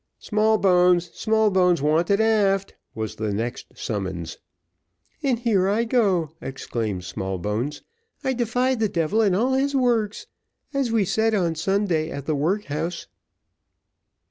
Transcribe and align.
"Smallbones 0.17 1.11
Smallbones 1.13 1.79
wanted 1.79 2.19
aft," 2.19 2.73
was 2.95 3.17
the 3.17 3.31
next 3.31 3.77
summons. 3.77 4.39
"And 5.21 5.37
here 5.37 5.69
I 5.69 5.83
go," 5.83 6.31
exclaimed 6.41 7.03
Smallbones. 7.03 7.83
"I 8.23 8.33
defy 8.33 8.73
the 8.73 8.89
devil 8.89 9.21
and 9.21 9.35
all 9.35 9.53
his 9.53 9.75
works 9.75 10.25
as 10.73 10.91
we 10.91 11.05
said 11.05 11.35
on 11.35 11.53
Sunday 11.53 12.09
at 12.09 12.25
the 12.25 12.33
workhouse." 12.35 13.05